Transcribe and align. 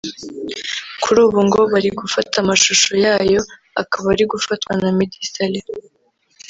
kuri 1.03 1.19
ubu 1.25 1.39
ngo 1.47 1.59
bari 1.71 1.89
gufata 1.99 2.33
amashusho 2.43 2.91
yayo 3.05 3.41
akaba 3.81 4.05
ari 4.13 4.23
gufatwa 4.33 4.71
na 4.81 4.89
Meddy 4.97 5.21
Saleh 5.31 5.67